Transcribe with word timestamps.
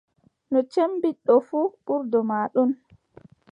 No 0.51 0.59
cemmbiɗɗo 0.71 1.35
fuu, 1.47 1.67
ɓurɗo 1.85 2.19
ma 2.29 2.37
ɗon. 2.53 2.69